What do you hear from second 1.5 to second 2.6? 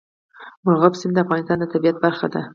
د طبیعت برخه ده.